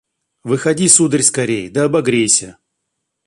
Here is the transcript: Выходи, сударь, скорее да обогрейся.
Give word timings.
Выходи, 0.43 0.87
сударь, 0.89 1.21
скорее 1.21 1.69
да 1.69 1.83
обогрейся. 1.83 2.57